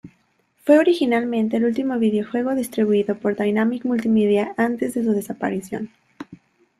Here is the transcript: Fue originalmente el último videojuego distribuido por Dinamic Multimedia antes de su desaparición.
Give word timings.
Fue 0.65 0.79
originalmente 0.79 1.57
el 1.57 1.65
último 1.65 1.99
videojuego 1.99 2.55
distribuido 2.55 3.19
por 3.19 3.37
Dinamic 3.37 3.85
Multimedia 3.85 4.51
antes 4.57 4.95
de 4.95 5.03
su 5.03 5.11
desaparición. 5.11 5.91